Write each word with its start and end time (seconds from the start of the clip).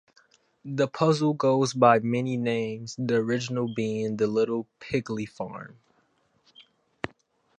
The 0.65 0.87
puzzle 0.87 1.35
goes 1.35 1.73
by 1.75 1.99
many 1.99 2.35
names, 2.35 2.95
the 2.97 3.17
original 3.17 3.71
being 3.71 4.17
"The 4.17 4.25
Little 4.25 4.65
Pigley 4.79 5.27
Farm". 5.29 5.77